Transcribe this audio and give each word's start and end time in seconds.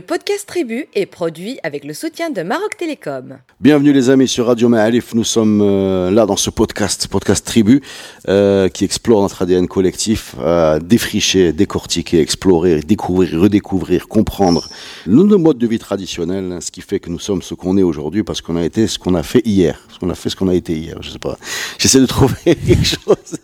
Le 0.00 0.06
podcast 0.06 0.46
Tribu 0.48 0.86
est 0.94 1.04
produit 1.04 1.58
avec 1.62 1.84
le 1.84 1.92
soutien 1.92 2.30
de 2.30 2.40
Maroc 2.42 2.74
Télécom. 2.78 3.36
Bienvenue 3.60 3.92
les 3.92 4.08
amis 4.08 4.28
sur 4.28 4.46
Radio 4.46 4.70
Ma'alif. 4.70 5.12
Nous 5.12 5.24
sommes 5.24 5.60
euh, 5.60 6.10
là 6.10 6.24
dans 6.24 6.38
ce 6.38 6.48
podcast, 6.48 7.06
podcast 7.06 7.44
Tribu, 7.44 7.82
euh, 8.26 8.70
qui 8.70 8.86
explore 8.86 9.20
notre 9.20 9.42
ADN 9.42 9.68
collectif, 9.68 10.36
euh, 10.38 10.78
défricher, 10.78 11.52
décortiquer, 11.52 12.18
explorer, 12.22 12.80
découvrir, 12.80 13.42
redécouvrir, 13.42 14.08
comprendre 14.08 14.70
nos, 15.06 15.24
nos 15.24 15.36
modes 15.36 15.58
de 15.58 15.66
vie 15.66 15.78
traditionnels, 15.78 16.50
hein, 16.50 16.60
ce 16.62 16.70
qui 16.70 16.80
fait 16.80 16.98
que 16.98 17.10
nous 17.10 17.18
sommes 17.18 17.42
ce 17.42 17.52
qu'on 17.52 17.76
est 17.76 17.82
aujourd'hui 17.82 18.22
parce 18.22 18.40
qu'on 18.40 18.56
a 18.56 18.64
été 18.64 18.86
ce 18.86 18.98
qu'on 18.98 19.14
a 19.14 19.22
fait 19.22 19.42
hier, 19.44 19.86
ce 19.92 19.98
qu'on 19.98 20.08
a 20.08 20.14
fait 20.14 20.30
ce 20.30 20.36
qu'on 20.36 20.48
a 20.48 20.54
été 20.54 20.72
hier. 20.72 20.96
Je 21.02 21.10
sais 21.10 21.18
pas. 21.18 21.36
J'essaie 21.76 22.00
de 22.00 22.06
trouver 22.06 22.36
quelque 22.44 22.86
chose. 22.86 23.36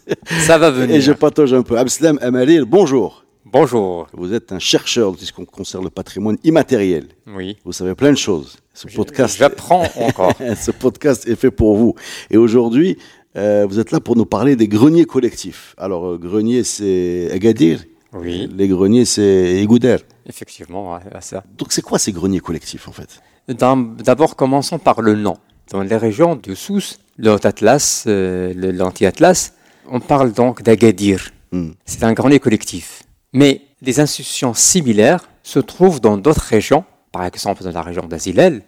Ça 0.46 0.56
va 0.56 0.70
venir. 0.70 0.96
Et 0.96 1.02
je 1.02 1.12
patauge 1.12 1.52
un 1.52 1.60
peu. 1.60 1.76
Abslam 1.76 2.18
Amalil, 2.22 2.64
bonjour. 2.64 3.25
Bonjour. 3.58 4.06
Vous 4.12 4.34
êtes 4.34 4.52
un 4.52 4.58
chercheur 4.58 5.12
de 5.12 5.16
ce 5.16 5.32
qui 5.32 5.46
concerne 5.46 5.82
le 5.84 5.88
patrimoine 5.88 6.36
immatériel. 6.44 7.06
Oui. 7.26 7.56
Vous 7.64 7.72
savez 7.72 7.94
plein 7.94 8.10
de 8.10 8.18
choses. 8.18 8.58
Ce 8.74 8.86
podcast, 8.86 9.38
J'apprends 9.38 9.86
encore. 9.96 10.34
ce 10.60 10.70
podcast 10.70 11.26
est 11.26 11.36
fait 11.36 11.50
pour 11.50 11.74
vous. 11.74 11.94
Et 12.30 12.36
aujourd'hui, 12.36 12.98
euh, 13.34 13.64
vous 13.66 13.78
êtes 13.78 13.92
là 13.92 14.00
pour 14.00 14.14
nous 14.14 14.26
parler 14.26 14.56
des 14.56 14.68
greniers 14.68 15.06
collectifs. 15.06 15.74
Alors, 15.78 16.06
euh, 16.06 16.18
grenier, 16.18 16.64
c'est 16.64 17.30
Agadir. 17.32 17.82
Oui, 18.12 18.46
Les 18.54 18.68
greniers, 18.68 19.06
c'est 19.06 19.62
Igouder. 19.62 19.96
effectivement, 20.28 20.92
ouais, 20.92 21.00
ça. 21.20 21.42
Donc, 21.56 21.72
c'est 21.72 21.80
quoi 21.82 21.98
ces 21.98 22.12
greniers 22.12 22.40
collectifs, 22.40 22.86
en 22.88 22.92
fait? 22.92 23.22
D'abord, 23.48 24.36
commençons 24.36 24.78
par 24.78 25.00
le 25.00 25.14
nom. 25.14 25.38
Dans 25.70 25.80
les 25.80 25.96
régions 25.96 26.36
de 26.36 26.54
Sousse, 26.54 26.98
euh, 27.24 28.52
l'Anti-Atlas, 28.54 29.54
on 29.90 30.00
parle 30.00 30.32
donc 30.32 30.62
d'Agadir. 30.62 31.30
Hmm. 31.52 31.70
C'est 31.86 32.04
un 32.04 32.12
grenier 32.12 32.38
collectif. 32.38 33.05
Mais 33.36 33.60
des 33.82 34.00
institutions 34.00 34.54
similaires 34.54 35.28
se 35.42 35.58
trouvent 35.58 36.00
dans 36.00 36.16
d'autres 36.16 36.46
régions, 36.56 36.86
par 37.12 37.22
exemple 37.26 37.62
dans 37.62 37.70
la 37.70 37.82
région 37.82 38.06
d'Azilel, 38.06 38.62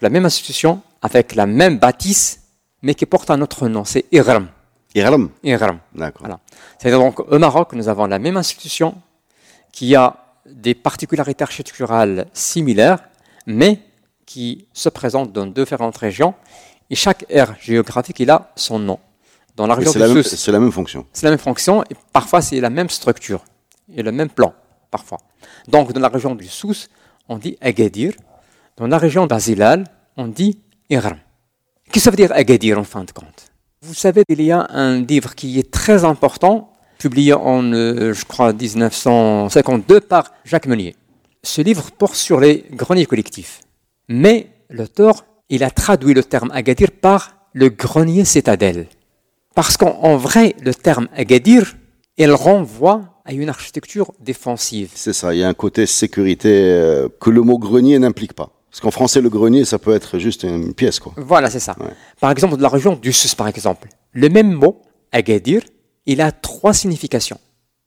la 0.00 0.08
même 0.08 0.24
institution 0.24 0.80
avec 1.02 1.34
la 1.34 1.44
même 1.44 1.78
bâtisse, 1.78 2.40
mais 2.80 2.94
qui 2.94 3.04
porte 3.04 3.30
un 3.30 3.42
autre 3.42 3.68
nom, 3.68 3.84
c'est 3.84 4.06
Iram. 4.12 4.48
Iralam. 4.94 5.28
Iram. 5.42 5.78
D'accord. 5.94 6.22
Voilà. 6.22 6.40
C'est-à-dire 6.78 7.00
donc 7.00 7.20
au 7.20 7.38
Maroc, 7.38 7.74
nous 7.74 7.86
avons 7.86 8.06
la 8.06 8.18
même 8.18 8.38
institution 8.38 8.94
qui 9.72 9.94
a 9.94 10.16
des 10.46 10.74
particularités 10.74 11.44
architecturales 11.44 12.24
similaires, 12.32 13.00
mais 13.46 13.78
qui 14.24 14.68
se 14.72 14.88
présente 14.88 15.32
dans 15.32 15.46
différentes 15.46 15.98
régions. 15.98 16.32
Et 16.88 16.94
chaque 16.94 17.26
aire 17.28 17.56
géographique, 17.60 18.20
il 18.20 18.30
a 18.30 18.50
son 18.56 18.78
nom. 18.78 18.98
Dans 19.54 19.66
la 19.66 19.74
région 19.74 19.92
la, 19.96 20.22
c'est 20.22 20.50
la 20.50 20.60
même 20.60 20.72
fonction. 20.72 21.06
c'est 21.12 21.26
la 21.26 21.30
même 21.30 21.38
fonction, 21.38 21.82
et 21.84 21.94
parfois 22.10 22.40
c'est 22.40 22.58
la 22.60 22.70
même 22.70 22.88
structure, 22.88 23.44
et 23.92 24.02
le 24.02 24.12
même 24.12 24.30
plan, 24.30 24.54
parfois. 24.90 25.18
Donc 25.68 25.92
dans 25.92 26.00
la 26.00 26.08
région 26.08 26.34
du 26.34 26.46
Sousse, 26.46 26.88
on 27.28 27.38
dit 27.38 27.56
Agadir. 27.60 28.12
Dans 28.76 28.86
la 28.86 28.98
région 28.98 29.26
d'Azilal, 29.26 29.84
on 30.16 30.28
dit 30.28 30.58
Iram. 30.90 31.16
Qu'est-ce 31.86 31.94
que 31.94 32.00
ça 32.00 32.10
veut 32.10 32.16
dire 32.16 32.32
Agadir 32.32 32.78
en 32.78 32.84
fin 32.84 33.04
de 33.04 33.10
compte? 33.12 33.46
Vous 33.82 33.94
savez, 33.94 34.22
il 34.28 34.42
y 34.42 34.50
a 34.50 34.66
un 34.70 35.02
livre 35.02 35.34
qui 35.34 35.58
est 35.58 35.70
très 35.70 36.04
important, 36.04 36.72
publié 36.98 37.34
en, 37.34 37.72
euh, 37.72 38.12
je 38.14 38.24
crois, 38.24 38.52
1952 38.52 40.00
par 40.00 40.32
Jacques 40.44 40.66
Meunier. 40.66 40.96
Ce 41.42 41.60
livre 41.60 41.90
porte 41.90 42.14
sur 42.14 42.40
les 42.40 42.64
greniers 42.70 43.04
collectifs. 43.04 43.60
Mais 44.08 44.48
l'auteur, 44.70 45.26
il 45.50 45.62
a 45.62 45.70
traduit 45.70 46.14
le 46.14 46.24
terme 46.24 46.50
Agadir 46.52 46.90
par 46.90 47.36
le 47.52 47.68
grenier 47.68 48.24
citadelle. 48.24 48.86
Parce 49.54 49.76
qu'en 49.76 49.98
en 50.02 50.16
vrai, 50.16 50.56
le 50.62 50.74
terme 50.74 51.08
Agadir, 51.14 51.76
il 52.16 52.32
renvoie 52.32 53.20
à 53.24 53.32
une 53.32 53.48
architecture 53.48 54.12
défensive. 54.20 54.90
C'est 54.94 55.12
ça. 55.12 55.34
Il 55.34 55.40
y 55.40 55.44
a 55.44 55.48
un 55.48 55.54
côté 55.54 55.86
sécurité 55.86 56.50
euh, 56.50 57.08
que 57.20 57.30
le 57.30 57.42
mot 57.42 57.58
grenier 57.58 57.98
n'implique 57.98 58.34
pas. 58.34 58.50
Parce 58.70 58.80
qu'en 58.80 58.90
français, 58.90 59.20
le 59.20 59.30
grenier, 59.30 59.64
ça 59.64 59.78
peut 59.78 59.94
être 59.94 60.18
juste 60.18 60.42
une 60.42 60.74
pièce, 60.74 60.98
quoi. 60.98 61.12
Voilà, 61.16 61.48
c'est 61.48 61.60
ça. 61.60 61.76
Ouais. 61.78 61.92
Par 62.20 62.30
exemple, 62.30 62.56
de 62.56 62.62
la 62.62 62.68
région 62.68 62.96
du 62.96 63.12
Sus, 63.12 63.34
par 63.36 63.46
exemple, 63.46 63.88
le 64.12 64.28
même 64.28 64.52
mot, 64.52 64.82
Agadir, 65.12 65.62
il 66.06 66.20
a 66.20 66.32
trois 66.32 66.74
significations. 66.74 67.38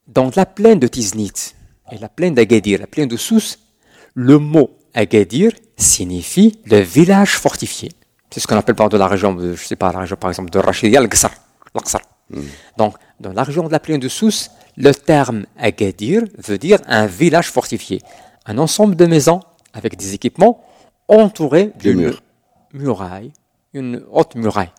Dans 0.08 0.32
la 0.36 0.46
plaine 0.46 0.80
de 0.80 0.88
Tiznit 0.88 1.56
et 1.92 1.98
la 1.98 2.08
plaine 2.08 2.34
d'Agadir, 2.36 2.80
la 2.80 2.88
plaine 2.88 3.10
de 3.10 3.18
Sousse, 3.18 3.60
le 4.14 4.40
mot 4.40 4.72
Agadir 4.94 5.52
signifie 5.76 6.60
le 6.66 6.80
village 6.80 7.38
fortifié. 7.38 7.92
C'est 8.32 8.40
ce 8.40 8.48
qu'on 8.48 8.56
appelle 8.56 8.76
par 8.76 8.90
de 8.90 8.98
la 8.98 9.08
région, 9.08 9.36
de, 9.36 9.54
je 9.54 9.64
sais 9.66 9.76
pas, 9.76 9.92
la 9.92 10.00
région 10.00 10.16
par 10.16 10.30
exemple 10.30 10.50
de 10.50 10.60
Rachidia, 10.60 11.02
l'Aqsar. 11.02 11.32
Donc, 12.78 12.96
dans 13.20 13.34
la 13.34 13.44
région 13.44 13.68
de 13.68 13.72
la 13.72 13.80
plaine 13.80 14.00
de 14.00 14.10
Sousse, 14.10 14.52
le 14.76 14.94
terme 14.94 15.46
Agadir 15.58 16.24
veut 16.38 16.58
dire 16.58 16.80
un 16.88 17.06
village 17.06 17.50
fortifié. 17.52 18.02
Un 18.46 18.58
ensemble 18.58 18.96
de 18.96 19.06
maisons 19.06 19.42
avec 19.74 19.98
des 19.98 20.14
équipements 20.14 20.64
entourés 21.08 21.72
d'une 21.80 22.14
muraille, 22.74 23.32
une 23.74 24.04
haute 24.12 24.36
muraille. 24.36 24.72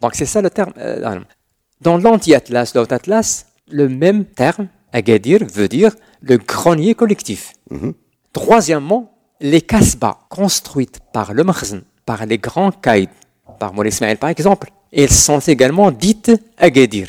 Donc 0.00 0.14
c'est 0.14 0.26
ça 0.26 0.40
le 0.40 0.50
terme. 0.50 0.72
euh, 0.78 1.20
dans 1.80 1.96
l'anti-atlas, 1.96 2.74
le 2.74 2.80
haut-atlas, 2.82 3.46
le 3.68 3.88
même 3.88 4.24
terme, 4.24 4.68
Agadir, 4.92 5.40
veut 5.46 5.68
dire 5.68 5.92
le 6.20 6.36
grenier 6.36 6.94
collectif. 6.94 7.52
Mhm. 7.70 7.94
Troisièmement, 8.32 9.12
les 9.40 9.62
kasbahs 9.62 10.18
construites 10.28 11.00
par 11.12 11.32
le 11.32 11.44
Makhzen, 11.44 11.82
par 12.04 12.26
les 12.26 12.38
grands 12.38 12.72
caïds, 12.72 13.08
par 13.58 13.72
Moulay 13.72 13.88
Ismaël 13.90 14.18
par 14.18 14.30
exemple, 14.30 14.70
elles 14.92 15.10
sont 15.10 15.38
également 15.40 15.90
dites 15.90 16.32
Agadir. 16.58 17.08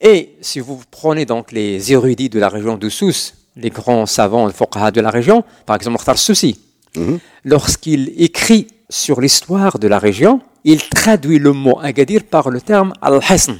Et 0.00 0.34
si 0.40 0.58
vous 0.60 0.80
prenez 0.90 1.24
donc 1.24 1.52
les 1.52 1.92
érudits 1.92 2.28
de 2.28 2.40
la 2.40 2.48
région 2.48 2.76
de 2.76 2.88
Sousse, 2.88 3.34
les 3.56 3.70
grands 3.70 4.06
savants 4.06 4.48
de 4.48 5.00
la 5.00 5.10
région, 5.10 5.44
par 5.66 5.76
exemple 5.76 5.92
Mokhtar 5.94 6.18
Soussi, 6.18 6.58
Mhm. 6.96 7.18
lorsqu'il 7.44 8.12
écrit 8.18 8.66
sur 8.90 9.20
l'histoire 9.20 9.78
de 9.78 9.88
la 9.88 9.98
région, 9.98 10.40
il 10.64 10.80
traduit 10.88 11.38
le 11.38 11.52
mot 11.52 11.78
Agadir 11.80 12.24
par 12.24 12.50
le 12.50 12.60
terme 12.60 12.92
Al-Hasn. 13.00 13.56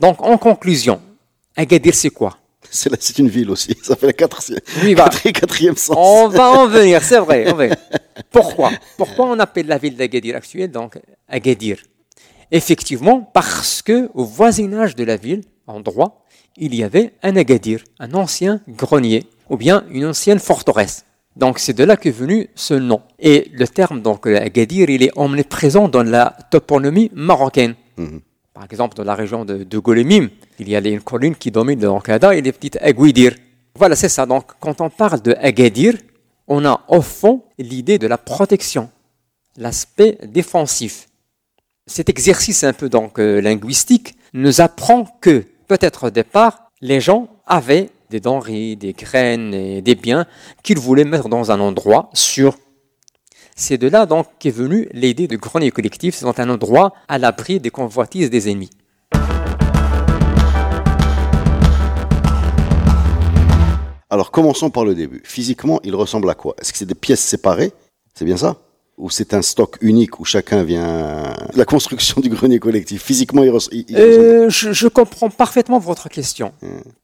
Donc, 0.00 0.20
en 0.20 0.36
conclusion, 0.38 1.00
Agadir, 1.56 1.94
c'est 1.94 2.10
quoi? 2.10 2.36
C'est 2.70 3.18
une 3.18 3.28
ville 3.28 3.50
aussi. 3.50 3.76
Ça 3.82 3.94
fait 3.96 4.06
la 4.06 4.12
quatrième, 4.14 4.60
Oui, 4.82 4.94
bah, 4.94 5.10
quatrième, 5.10 5.76
sens. 5.76 5.96
On 5.98 6.28
va 6.28 6.50
en 6.50 6.66
venir, 6.66 7.02
c'est 7.04 7.18
vrai. 7.20 7.52
va- 7.52 7.76
Pourquoi? 8.30 8.70
Pourquoi 8.96 9.26
on 9.26 9.38
appelle 9.38 9.66
la 9.66 9.78
ville 9.78 9.96
d'Agadir 9.96 10.36
actuelle 10.36 10.70
donc 10.70 10.98
Agadir? 11.28 11.76
Effectivement, 12.54 13.22
parce 13.32 13.80
que 13.80 14.10
au 14.12 14.24
voisinage 14.24 14.94
de 14.94 15.04
la 15.04 15.16
ville, 15.16 15.40
en 15.66 15.80
droit, 15.80 16.22
il 16.58 16.74
y 16.74 16.84
avait 16.84 17.14
un 17.22 17.34
Agadir, 17.36 17.82
un 17.98 18.12
ancien 18.12 18.60
grenier, 18.68 19.24
ou 19.48 19.56
bien 19.56 19.84
une 19.90 20.04
ancienne 20.04 20.38
forteresse. 20.38 21.06
Donc 21.34 21.58
c'est 21.58 21.72
de 21.72 21.82
là 21.82 21.96
qu'est 21.96 22.10
venu 22.10 22.50
ce 22.54 22.74
nom. 22.74 23.00
Et 23.18 23.50
le 23.54 23.66
terme 23.66 24.02
donc 24.02 24.26
Agadir, 24.26 24.90
il 24.90 25.02
est 25.02 25.12
omniprésent 25.16 25.88
dans 25.88 26.02
la 26.02 26.36
toponymie 26.50 27.10
marocaine. 27.14 27.74
Mhm. 27.96 28.20
Par 28.52 28.64
exemple, 28.64 28.94
dans 28.98 29.04
la 29.04 29.14
région 29.14 29.46
de, 29.46 29.64
de 29.64 29.78
Golemim, 29.78 30.28
il 30.58 30.68
y 30.68 30.76
a 30.76 30.80
une 30.80 31.00
colline 31.00 31.34
qui 31.34 31.50
domine 31.50 31.80
le 31.80 31.88
Ankada 31.88 32.34
et 32.34 32.42
les 32.42 32.52
petites 32.52 32.76
Aguidir. 32.82 33.34
Voilà, 33.74 33.96
c'est 33.96 34.10
ça. 34.10 34.26
Donc, 34.26 34.44
quand 34.60 34.82
on 34.82 34.90
parle 34.90 35.22
de 35.22 35.32
Agadir, 35.40 35.94
on 36.46 36.66
a 36.66 36.84
au 36.88 37.00
fond 37.00 37.44
l'idée 37.58 37.98
de 37.98 38.06
la 38.06 38.18
protection, 38.18 38.90
l'aspect 39.56 40.18
défensif. 40.26 41.08
Cet 41.88 42.08
exercice 42.08 42.62
un 42.62 42.72
peu 42.72 42.88
donc 42.88 43.18
euh, 43.18 43.40
linguistique 43.40 44.14
nous 44.34 44.60
apprend 44.60 45.04
que 45.20 45.44
peut-être 45.66 46.06
au 46.06 46.10
départ, 46.10 46.70
les 46.80 47.00
gens 47.00 47.28
avaient 47.44 47.90
des 48.08 48.20
denrées, 48.20 48.76
des 48.76 48.92
graines 48.92 49.52
et 49.52 49.82
des 49.82 49.96
biens 49.96 50.26
qu'ils 50.62 50.78
voulaient 50.78 51.04
mettre 51.04 51.28
dans 51.28 51.50
un 51.50 51.58
endroit 51.58 52.08
sûr. 52.14 52.56
C'est 53.56 53.78
de 53.78 53.88
là 53.88 54.06
donc 54.06 54.28
qu'est 54.38 54.50
venue 54.50 54.88
l'idée 54.92 55.26
de 55.26 55.36
grenier 55.36 55.72
collectif, 55.72 56.22
donc 56.22 56.38
un 56.38 56.50
endroit 56.50 56.94
à 57.08 57.18
l'abri 57.18 57.58
des 57.58 57.70
convoitises 57.70 58.30
des 58.30 58.48
ennemis. 58.48 58.70
Alors, 64.08 64.30
commençons 64.30 64.70
par 64.70 64.84
le 64.84 64.94
début. 64.94 65.22
Physiquement, 65.24 65.80
il 65.82 65.96
ressemble 65.96 66.30
à 66.30 66.34
quoi? 66.34 66.54
Est-ce 66.60 66.70
que 66.70 66.78
c'est 66.78 66.86
des 66.86 66.94
pièces 66.94 67.22
séparées? 67.22 67.72
C'est 68.14 68.24
bien 68.24 68.36
ça? 68.36 68.56
Ou 69.02 69.10
c'est 69.10 69.34
un 69.34 69.42
stock 69.42 69.78
unique 69.80 70.20
où 70.20 70.24
chacun 70.24 70.62
vient... 70.62 71.34
La 71.56 71.64
construction 71.64 72.20
du 72.20 72.28
grenier 72.28 72.60
collectif, 72.60 73.02
physiquement, 73.02 73.42
il, 73.42 73.50
il-. 73.72 73.96
Euh, 73.96 74.48
je, 74.48 74.72
je 74.72 74.86
comprends 74.86 75.28
parfaitement 75.28 75.80
votre 75.80 76.08
question. 76.08 76.52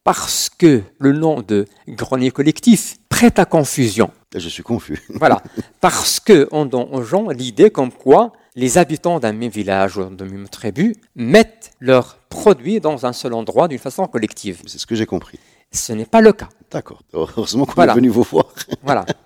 Parce 0.04 0.48
que 0.48 0.82
le 1.00 1.12
nom 1.12 1.42
de 1.42 1.66
grenier 1.88 2.30
collectif 2.30 2.98
prête 3.08 3.40
à 3.40 3.44
confusion. 3.46 4.12
Je 4.32 4.48
suis 4.48 4.62
confus. 4.62 5.02
Voilà. 5.14 5.42
Parce 5.80 6.20
que 6.20 6.46
on 6.52 6.66
donne 6.66 6.86
aux 6.92 7.02
gens 7.02 7.30
l'idée 7.30 7.70
comme 7.70 7.90
quoi 7.90 8.32
les 8.54 8.78
habitants 8.78 9.18
d'un 9.18 9.32
même 9.32 9.50
village 9.50 9.96
ou 9.96 10.04
d'une 10.04 10.30
même 10.30 10.48
tribu 10.48 10.94
mettent 11.16 11.72
leurs 11.80 12.18
produits 12.28 12.78
dans 12.78 13.06
un 13.06 13.12
seul 13.12 13.32
endroit 13.34 13.66
d'une 13.66 13.78
façon 13.78 14.06
collective. 14.06 14.62
C'est 14.66 14.78
ce 14.78 14.86
que 14.86 14.94
j'ai 14.94 15.06
compris. 15.06 15.40
Ce 15.72 15.92
n'est 15.92 16.06
pas 16.06 16.20
le 16.20 16.32
cas. 16.32 16.48
D'accord. 16.70 17.02
Heureusement 17.12 17.66
qu'on 17.66 17.72
Voilà. 17.74 17.94
est 17.94 17.96
venu 17.96 18.08
vous 18.08 18.22
voir. 18.22 18.46
Voilà. 18.84 19.04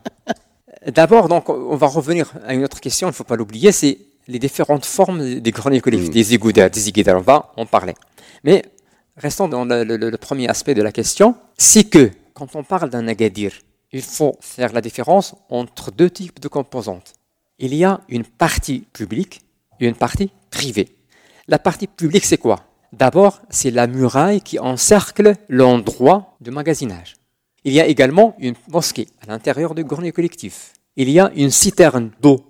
D'abord, 0.86 1.28
donc, 1.28 1.48
on 1.48 1.76
va 1.76 1.86
revenir 1.86 2.32
à 2.46 2.54
une 2.54 2.64
autre 2.64 2.80
question, 2.80 3.06
il 3.08 3.10
ne 3.10 3.14
faut 3.14 3.24
pas 3.24 3.36
l'oublier, 3.36 3.70
c'est 3.72 3.98
les 4.28 4.38
différentes 4.38 4.84
formes 4.84 5.40
des 5.40 5.50
greniers 5.50 5.80
collectifs, 5.80 6.08
Mm. 6.08 6.12
des 6.12 6.34
des. 6.34 7.16
On 7.16 7.20
va 7.20 7.52
en 7.56 7.66
parler. 7.66 7.94
Mais 8.44 8.64
restons 9.16 9.48
dans 9.48 9.64
le, 9.64 9.84
le- 9.84 9.96
le 10.10 10.16
premier 10.16 10.48
aspect 10.48 10.74
de 10.74 10.82
la 10.82 10.90
question, 10.92 11.36
c'est 11.56 11.84
que 11.84 12.10
quand 12.34 12.56
on 12.56 12.64
parle 12.64 12.90
d'un 12.90 13.06
agadir, 13.08 13.52
il 13.92 14.02
faut 14.02 14.36
faire 14.40 14.72
la 14.72 14.80
différence 14.80 15.34
entre 15.50 15.90
deux 15.92 16.10
types 16.10 16.40
de 16.40 16.48
composantes. 16.48 17.12
Il 17.58 17.74
y 17.74 17.84
a 17.84 18.00
une 18.08 18.24
partie 18.24 18.80
publique 18.92 19.42
et 19.78 19.86
une 19.86 19.94
partie 19.94 20.30
privée. 20.50 20.96
La 21.46 21.58
partie 21.58 21.86
publique, 21.86 22.24
c'est 22.24 22.38
quoi? 22.38 22.60
D'abord, 22.92 23.40
c'est 23.50 23.70
la 23.70 23.86
muraille 23.86 24.40
qui 24.40 24.58
encercle 24.58 25.34
l'endroit 25.48 26.36
de 26.40 26.50
magasinage. 26.50 27.14
Il 27.64 27.72
y 27.72 27.80
a 27.80 27.86
également 27.86 28.34
une 28.38 28.54
mosquée 28.68 29.06
à 29.20 29.26
l'intérieur 29.26 29.74
du 29.74 29.84
grenier 29.84 30.12
collectif. 30.12 30.72
Il 30.96 31.08
y 31.08 31.20
a 31.20 31.30
une 31.36 31.50
citerne 31.50 32.10
d'eau. 32.20 32.44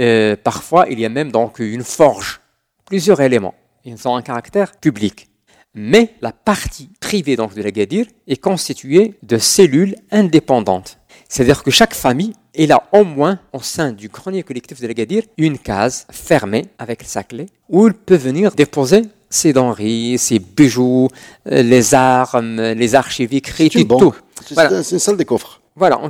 Euh, 0.00 0.36
parfois, 0.36 0.86
il 0.88 0.98
y 0.98 1.04
a 1.04 1.08
même 1.08 1.30
donc 1.30 1.58
une 1.58 1.84
forge. 1.84 2.40
Plusieurs 2.86 3.20
éléments. 3.20 3.54
Ils 3.84 4.08
ont 4.08 4.16
un 4.16 4.22
caractère 4.22 4.76
public. 4.76 5.28
Mais 5.74 6.14
la 6.22 6.32
partie 6.32 6.88
privée 7.00 7.36
donc 7.36 7.54
de 7.54 7.62
la 7.62 7.70
Gadir 7.70 8.06
est 8.26 8.40
constituée 8.40 9.14
de 9.22 9.36
cellules 9.36 9.94
indépendantes. 10.10 10.98
C'est-à-dire 11.28 11.62
que 11.62 11.70
chaque 11.70 11.94
famille 11.94 12.32
elle 12.54 12.72
a 12.72 12.88
au 12.92 13.04
moins 13.04 13.38
au 13.52 13.60
sein 13.60 13.92
du 13.92 14.08
grenier 14.08 14.42
collectif 14.42 14.80
de 14.80 14.86
la 14.86 14.94
Gadir 14.94 15.24
une 15.36 15.58
case 15.58 16.06
fermée 16.10 16.66
avec 16.78 17.02
sa 17.02 17.22
clé 17.22 17.46
où 17.68 17.86
il 17.86 17.92
peut 17.92 18.16
venir 18.16 18.52
déposer 18.52 19.02
ses 19.30 19.52
denrées, 19.52 20.16
ses 20.18 20.38
bijoux, 20.38 21.08
euh, 21.50 21.62
les 21.62 21.94
armes, 21.94 22.60
les 22.60 22.94
archives 22.94 23.30
C'est 23.32 23.84
tout. 23.84 24.14
C'est 24.44 24.92
une 24.92 24.98
salle 24.98 25.16
des 25.16 25.24
coffres. 25.24 25.60
Voilà, 25.74 26.00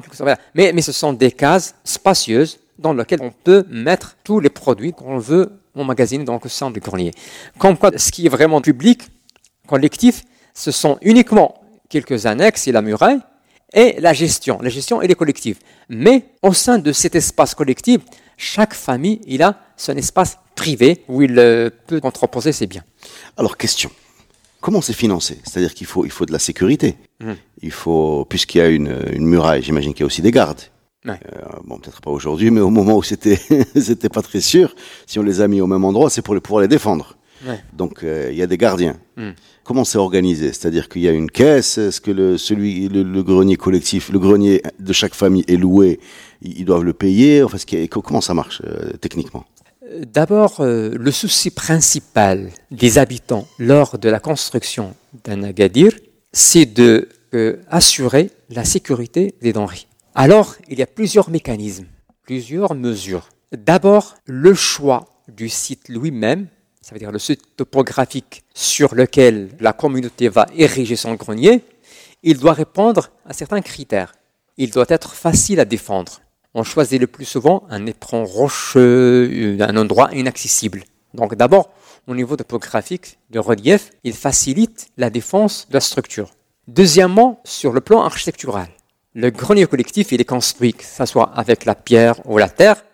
Mais, 0.55 0.73
mais 0.73 0.83
ce 0.83 0.93
sont 0.93 1.13
des 1.13 1.33
cases 1.33 1.75
spacieuses 1.83 2.61
dans 2.79 2.93
lesquelles 2.93 3.23
on 3.23 3.33
peut 3.33 3.65
mettre 3.69 4.17
tous 4.23 4.39
les 4.39 4.51
produits 4.51 4.93
qu'on 4.93 5.19
veut 5.19 5.51
emmagasiner 5.75 6.25
dans 6.25 6.39
le 6.43 6.49
sein 6.49 6.71
du 6.71 6.81
grenier. 6.81 7.13
Comme 7.59 7.77
quoi, 7.77 7.91
ce 7.97 8.13
qui 8.13 8.27
est 8.27 8.29
vraiment 8.29 8.61
public, 8.61 9.03
collectif, 9.67 10.23
ce 10.55 10.71
sont 10.71 10.99
uniquement 11.03 11.55
quelques 11.89 12.27
annexes 12.27 12.67
et 12.69 12.73
la 12.73 12.83
muraille, 12.83 13.19
et 13.75 14.01
la 14.01 14.13
gestion. 14.13 14.59
La 14.63 14.69
gestion, 14.69 15.03
elle 15.03 15.11
est 15.11 15.17
collective. 15.17 15.59
Mais 15.89 16.25
au 16.43 16.53
sein 16.53 16.79
de 16.79 16.93
cet 16.93 17.15
espace 17.15 17.55
collectif, 17.55 18.01
chaque 18.37 18.75
famille, 18.75 19.21
il 19.27 19.43
a 19.43 19.61
son 19.77 19.97
espace 19.97 20.39
privé 20.55 21.05
où 21.09 21.23
il 21.23 21.39
euh, 21.39 21.71
peut 21.87 22.01
entreposer 22.03 22.53
ses 22.53 22.67
biens. 22.67 22.85
Alors, 23.37 23.57
question. 23.57 23.91
Comment 24.61 24.81
c'est 24.81 24.95
financé? 24.95 25.39
C'est-à-dire 25.45 25.75
qu'il 25.75 25.87
faut, 25.87 26.05
il 26.05 26.11
faut 26.11 26.27
de 26.27 26.33
la 26.33 26.39
sécurité. 26.39 26.97
Hmm. 27.21 27.35
Il 27.63 27.71
faut, 27.71 28.25
puisqu'il 28.29 28.59
y 28.59 28.61
a 28.63 28.69
une, 28.69 28.97
une 29.13 29.27
muraille, 29.27 29.63
j'imagine 29.63 29.93
qu'il 29.93 30.01
y 30.01 30.05
a 30.05 30.07
aussi 30.07 30.23
des 30.23 30.33
gardes. 30.33 30.63
Euh, 31.09 31.15
bon, 31.65 31.79
peut-être 31.79 32.01
pas 32.01 32.11
aujourd'hui, 32.11 32.51
mais 32.51 32.61
au 32.61 32.71
moment 32.71 32.97
où 32.97 33.03
c'était, 33.03 33.39
c'était 33.81 34.09
pas 34.09 34.23
très 34.23 34.41
sûr, 34.41 34.75
si 35.07 35.19
on 35.19 35.23
les 35.23 35.41
a 35.41 35.49
mis 35.49 35.61
au 35.61 35.67
même 35.67 35.85
endroit, 35.85 36.11
c'est 36.11 36.23
pour 36.23 36.41
pouvoir 36.41 36.63
les 36.63 36.69
défendre. 36.69 37.17
Donc 37.73 38.03
euh, 38.03 38.29
il 38.31 38.37
y 38.37 38.43
a 38.43 38.47
des 38.47 38.57
gardiens. 38.57 38.97
Hmm. 39.17 39.31
Comment 39.65 39.85
c'est 39.85 39.99
organisé? 39.99 40.49
C'est-à-dire 40.49 40.89
qu'il 40.89 41.03
y 41.03 41.09
a 41.09 41.13
une 41.13 41.31
caisse. 41.31 41.79
Est-ce 41.79 42.01
que 42.01 42.11
le, 42.11 42.39
celui, 42.39 42.89
le, 42.89 43.23
grenier 43.23 43.57
collectif, 43.57 44.11
le 44.11 44.19
grenier 44.19 44.63
de 44.79 44.93
chaque 44.93 45.15
famille 45.15 45.45
est 45.49 45.57
loué 45.57 46.01
Ils 46.43 46.65
doivent 46.65 46.85
le 46.85 46.93
payer? 46.93 47.43
Enfin, 47.43 47.59
comment 47.91 48.21
ça 48.21 48.35
marche 48.35 48.63
euh, 48.65 48.93
techniquement? 49.01 49.45
Euh, 49.85 50.05
D'abord, 50.07 50.57
le 50.61 51.11
souci 51.11 51.51
principal 51.51 52.51
des 52.71 52.99
habitants 52.99 53.47
lors 53.59 53.99
de 53.99 54.09
la 54.09 54.21
construction 54.21 54.95
d'un 55.25 55.43
agadir, 55.43 55.93
c'est 56.33 56.67
de 56.67 57.09
assurer 57.69 58.31
la 58.49 58.65
sécurité 58.65 59.35
des 59.43 59.53
denrées. 59.53 59.87
Alors, 60.15 60.55
il 60.71 60.79
y 60.79 60.83
a 60.83 60.87
plusieurs 60.87 61.29
mécanismes, 61.29 61.85
plusieurs 62.23 62.75
mesures. 62.75 63.29
D'abord, 63.53 64.15
le 64.25 64.55
choix 64.55 65.05
du 65.29 65.49
site 65.49 65.89
lui-même 65.89 66.47
ça 66.87 66.95
veut 66.95 67.01
dire 67.01 67.11
le 67.11 67.19
site 67.19 67.57
topographique 67.57 68.45
sur 68.55 68.95
lequel 68.95 69.49
la 69.59 69.73
communauté 69.73 70.29
va 70.29 70.47
ériger 70.55 70.95
son 70.95 71.15
grenier, 71.15 71.65
il 72.23 72.39
doit 72.39 72.53
répondre 72.53 73.11
à 73.29 73.33
certains 73.33 73.61
critères. 73.61 74.15
Il 74.57 74.71
doit 74.71 74.87
être 74.91 75.13
facile 75.13 75.59
à 75.59 75.65
défendre. 75.65 76.21
On 76.55 76.63
choisit 76.63 77.01
le 77.01 77.09
plus 77.09 77.25
souvent 77.25 77.65
un 77.71 77.87
éperon 77.87 78.25
rocheux, 78.25 79.57
un 79.59 79.77
endroit 79.77 80.15
inaccessible. 80.15 80.85
Donc 81.13 81.35
d'abord, 81.35 81.71
au 82.07 82.15
niveau 82.15 82.37
topographique, 82.37 83.19
de 83.31 83.41
relief, 83.41 83.91
il 84.05 84.13
facilite 84.13 84.87
la 84.97 85.11
défense 85.11 85.67
de 85.69 85.75
la 85.75 85.81
structure. 85.81 86.31
Deuxièmement, 86.69 87.41
sur 87.43 87.73
le 87.73 87.81
plan 87.81 88.03
architectural, 88.03 88.69
le 89.13 89.31
grenier 89.31 89.67
collectif, 89.67 90.13
il 90.13 90.21
est 90.21 90.25
construit, 90.25 90.73
que 90.73 90.85
ce 90.85 91.05
soit 91.05 91.33
avec 91.35 91.65
la 91.65 91.75
pierre 91.75 92.25
ou 92.27 92.39
la 92.39 92.49
terre, 92.49 92.85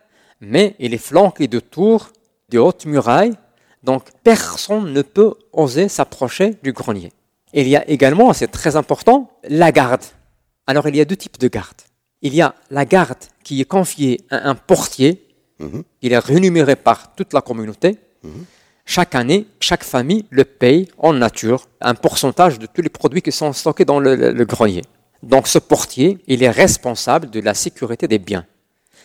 mais 0.41 0.77
il 0.79 0.95
est 0.95 1.07
flanqué 1.11 1.47
de 1.47 1.61
tours, 1.61 2.09
de 2.49 2.59
hautes 2.59 2.87
murailles 2.87 3.37
donc 3.83 4.05
personne 4.23 4.93
ne 4.93 5.03
peut 5.03 5.35
oser 5.53 5.89
s'approcher 5.89 6.55
du 6.63 6.73
grenier. 6.73 7.13
Il 7.53 7.69
y 7.69 7.77
a 7.77 7.89
également, 7.89 8.33
c'est 8.33 8.49
très 8.49 8.77
important, 8.77 9.31
la 9.49 9.73
garde. 9.73 10.03
Alors 10.67 10.89
il 10.89 10.97
y 10.97 11.01
a 11.01 11.05
deux 11.05 11.17
types 11.17 11.39
de 11.39 11.49
garde. 11.49 11.77
Il 12.23 12.35
y 12.35 12.41
a 12.41 12.55
la 12.71 12.85
garde 12.85 13.19
qui 13.43 13.61
est 13.61 13.67
confiée 13.67 14.21
à 14.31 14.49
un 14.49 14.55
portier. 14.55 15.27
Mhm. 15.59 15.83
Il 16.03 16.13
est 16.13 16.19
rémunéré 16.19 16.77
par 16.77 17.15
toute 17.15 17.33
la 17.33 17.41
communauté. 17.41 17.99
Mhm. 18.23 18.45
Chaque 18.85 19.15
année, 19.15 19.47
chaque 19.61 19.85
famille 19.85 20.25
le 20.31 20.45
paye 20.45 20.89
en 20.99 21.13
nature 21.13 21.69
un 21.81 21.95
pourcentage 21.95 22.59
de 22.59 22.67
tous 22.67 22.83
les 22.83 22.89
produits 22.89 23.23
qui 23.23 23.33
sont 23.33 23.53
stockés 23.53 23.85
dans 23.85 24.01
le, 24.01 24.45
grenier. 24.45 24.83
Donc 25.23 25.47
ce 25.47 25.59
portier, 25.59 26.19
il 26.27 26.43
est 26.43 26.51
responsable 26.51 27.31
de 27.31 27.41
la 27.41 27.55
sécurité 27.55 28.09
des 28.09 28.19
biens. 28.19 28.45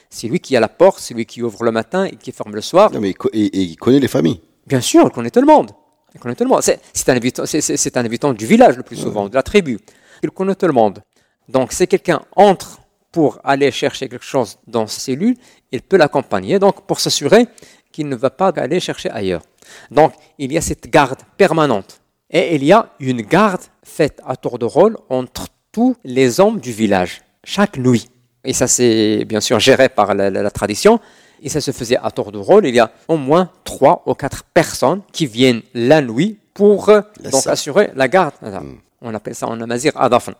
C'est 0.09 0.27
lui 0.27 0.39
qui 0.39 0.55
a 0.55 0.59
la 0.59 0.69
porte, 0.69 0.99
c'est 0.99 1.13
lui 1.13 1.25
qui 1.25 1.43
ouvre 1.43 1.63
le 1.63 1.71
matin 1.71 2.05
et 2.05 2.15
qui 2.15 2.31
ferme 2.31 2.55
le 2.55 2.61
soir. 2.61 2.91
mais 2.99 3.13
et 3.33 3.61
il 3.61 3.75
connaît 3.75 3.99
les 3.99 4.07
familles. 4.07 4.41
Bien 4.67 4.81
sûr, 4.81 5.03
il 5.05 5.11
connaît 5.11 5.31
tout 5.31 5.39
le 5.39 5.47
monde. 5.47 5.71
Connaît 6.19 6.35
tout 6.35 6.43
le 6.43 6.49
monde. 6.49 6.61
C'est, 6.61 7.09
un, 7.09 7.15
habitant, 7.15 7.45
c'est, 7.45 7.97
un 7.97 8.05
habitant 8.05 8.33
du 8.33 8.45
village 8.45 8.75
le 8.75 8.83
plus 8.83 8.95
souvent, 8.95 9.29
de 9.29 9.35
la 9.35 9.43
tribu. 9.43 9.79
Il 10.23 10.31
connaît 10.31 10.55
tout 10.55 10.65
le 10.65 10.73
monde. 10.73 10.99
Donc, 11.47 11.71
si 11.71 11.87
quelqu'un 11.87 12.21
entre 12.35 12.79
pour 13.11 13.39
aller 13.43 13.71
chercher 13.71 14.09
quelque 14.09 14.25
chose 14.25 14.57
dans 14.67 14.87
sa 14.87 14.99
cellule, 14.99 15.37
il 15.71 15.81
peut 15.81 15.97
l'accompagner, 15.97 16.59
donc 16.59 16.85
pour 16.85 16.99
s'assurer 16.99 17.47
qu'il 17.91 18.09
ne 18.09 18.15
va 18.15 18.29
pas 18.29 18.49
aller 18.57 18.79
chercher 18.79 19.09
ailleurs. 19.11 19.43
Donc, 19.91 20.13
il 20.37 20.51
y 20.51 20.57
a 20.57 20.61
cette 20.61 20.89
garde 20.89 21.19
permanente. 21.37 22.01
Et 22.29 22.55
il 22.55 22.63
y 22.63 22.73
a 22.73 22.89
une 22.99 23.21
garde 23.21 23.61
faite 23.83 24.19
à 24.25 24.35
tour 24.35 24.59
de 24.59 24.65
rôle 24.65 24.97
entre 25.09 25.47
tous 25.71 25.95
les 26.03 26.39
hommes 26.39 26.59
du 26.59 26.71
village, 26.71 27.21
chaque 27.43 27.77
nuit. 27.77 28.09
Et 28.43 28.53
ça, 28.53 28.67
c'est 28.67 29.23
bien 29.25 29.39
sûr 29.39 29.59
géré 29.59 29.87
par 29.87 30.13
la 30.13 30.51
tradition 30.51 30.99
et 31.41 31.49
ça 31.49 31.61
se 31.61 31.71
faisait 31.71 31.97
à 31.97 32.11
tour 32.11 32.31
de 32.31 32.37
rôle. 32.37 32.65
Il 32.65 32.75
y 32.75 32.79
a 32.79 32.91
au 33.07 33.17
moins 33.17 33.51
trois 33.63 34.03
ou 34.05 34.13
quatre 34.13 34.43
personnes 34.43 35.01
qui 35.11 35.25
viennent 35.25 35.61
la 35.73 36.01
nuit 36.01 36.39
pour 36.53 36.89
euh, 36.89 37.01
donc, 37.31 37.47
assurer 37.47 37.91
la 37.95 38.07
garde. 38.07 38.33
Hmm. 38.41 38.77
On 39.01 39.13
appelle 39.13 39.35
ça 39.35 39.47
en 39.47 39.59
amazir 39.61 39.91
adafn. 39.95 40.33